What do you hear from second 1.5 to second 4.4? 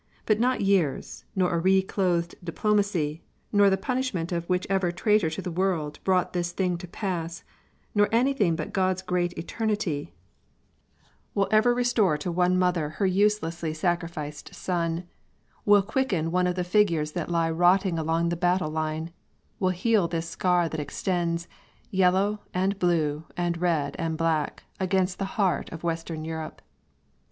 a reclothed diplomacy, nor the punishment